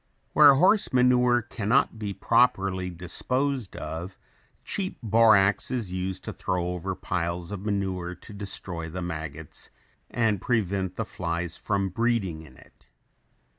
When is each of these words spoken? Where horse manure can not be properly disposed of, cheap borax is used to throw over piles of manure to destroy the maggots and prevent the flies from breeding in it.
Where 0.33 0.55
horse 0.55 0.91
manure 0.91 1.43
can 1.43 1.69
not 1.69 1.99
be 1.99 2.11
properly 2.11 2.89
disposed 2.89 3.75
of, 3.75 4.17
cheap 4.65 4.97
borax 5.03 5.69
is 5.69 5.93
used 5.93 6.23
to 6.23 6.33
throw 6.33 6.69
over 6.69 6.95
piles 6.95 7.51
of 7.51 7.63
manure 7.67 8.15
to 8.15 8.33
destroy 8.33 8.89
the 8.89 9.03
maggots 9.03 9.69
and 10.09 10.41
prevent 10.41 10.95
the 10.95 11.05
flies 11.05 11.55
from 11.55 11.89
breeding 11.89 12.41
in 12.41 12.57
it. 12.57 12.87